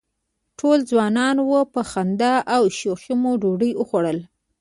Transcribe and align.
ټول 0.59 0.77
ځوانان 0.91 1.35
وو، 1.47 1.61
په 1.73 1.81
خندا 1.91 2.33
او 2.55 2.63
شوخۍ 2.77 3.13
مو 3.21 3.31
ډوډۍ 3.41 3.71
وخوړله. 3.75 4.23